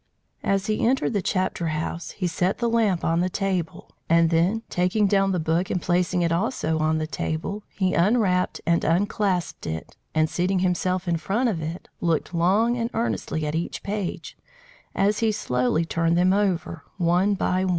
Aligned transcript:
As 0.41 0.65
he 0.65 0.83
entered 0.83 1.13
the 1.13 1.21
chapter 1.21 1.67
house, 1.67 2.09
he 2.09 2.25
set 2.25 2.57
the 2.57 2.67
lamp 2.67 3.05
on 3.05 3.19
the 3.19 3.29
table; 3.29 3.91
and 4.09 4.31
then 4.31 4.63
taking 4.67 5.05
down 5.05 5.31
the 5.31 5.39
book 5.39 5.69
and 5.69 5.79
placing 5.79 6.23
it 6.23 6.31
also 6.31 6.79
on 6.79 6.97
the 6.97 7.05
table, 7.05 7.61
he 7.69 7.93
unwrapped 7.93 8.59
and 8.65 8.83
unclasped 8.83 9.67
it, 9.67 9.95
and 10.15 10.27
seating 10.27 10.57
himself 10.57 11.07
in 11.07 11.17
front 11.17 11.49
of 11.49 11.61
it, 11.61 11.87
looked 11.99 12.33
long 12.33 12.77
and 12.77 12.89
earnestly 12.95 13.45
at 13.45 13.53
each 13.53 13.83
page 13.83 14.35
as 14.95 15.19
he 15.19 15.31
slowly 15.31 15.85
turned 15.85 16.17
them 16.17 16.33
over, 16.33 16.81
one 16.97 17.35
by 17.35 17.63
one. 17.63 17.69